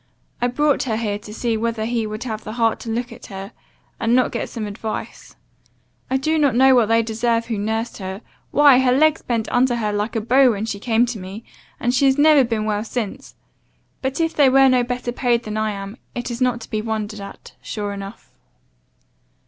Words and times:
'I 0.41 0.47
brought 0.47 0.83
her 0.89 0.97
here 0.97 1.19
to 1.19 1.31
see 1.31 1.55
whether 1.55 1.85
he 1.85 2.07
would 2.07 2.23
have 2.23 2.43
the 2.43 2.53
heart 2.53 2.79
to 2.79 2.89
look 2.89 3.11
at 3.13 3.27
her, 3.27 3.51
and 3.99 4.15
not 4.15 4.31
get 4.31 4.49
some 4.49 4.65
advice. 4.65 5.35
I 6.09 6.17
do 6.17 6.39
not 6.39 6.55
know 6.55 6.73
what 6.73 6.87
they 6.87 7.03
deserve 7.03 7.45
who 7.45 7.59
nursed 7.59 7.99
her. 7.99 8.21
Why, 8.49 8.79
her 8.79 8.93
legs 8.93 9.21
bent 9.21 9.47
under 9.51 9.75
her 9.75 9.93
like 9.93 10.15
a 10.15 10.21
bow 10.21 10.53
when 10.53 10.65
she 10.65 10.79
came 10.79 11.05
to 11.05 11.19
me, 11.19 11.43
and 11.79 11.93
she 11.93 12.05
has 12.07 12.17
never 12.17 12.43
been 12.43 12.65
well 12.65 12.83
since; 12.83 13.35
but, 14.01 14.19
if 14.19 14.35
they 14.35 14.49
were 14.49 14.67
no 14.69 14.83
better 14.83 15.11
paid 15.11 15.43
than 15.43 15.55
I 15.55 15.69
am, 15.69 15.97
it 16.15 16.31
is 16.31 16.41
not 16.41 16.61
to 16.61 16.69
be 16.71 16.81
wondered 16.81 17.19
at, 17.21 17.53
sure 17.61 17.93
enough. 17.93 18.33